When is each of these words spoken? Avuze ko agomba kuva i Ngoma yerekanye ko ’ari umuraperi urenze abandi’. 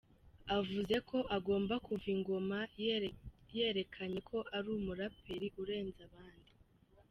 Avuze 0.57 0.95
ko 1.09 1.17
agomba 1.37 1.73
kuva 1.85 2.05
i 2.15 2.17
Ngoma 2.19 2.59
yerekanye 3.55 4.19
ko 4.29 4.37
’ari 4.55 4.67
umuraperi 4.77 5.47
urenze 5.61 5.99
abandi’. 6.09 6.51